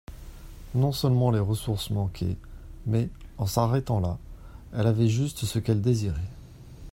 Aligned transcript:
Non-seulement 0.73 1.29
les 1.29 1.37
ressources 1.37 1.91
manquaient, 1.91 2.35
mais, 2.87 3.07
en 3.37 3.45
s'arrêtant 3.45 3.99
là, 3.99 4.17
elle 4.75 4.87
avait 4.87 5.07
juste 5.07 5.45
ce 5.45 5.59
qu'elle 5.59 5.83
désirait. 5.83 6.19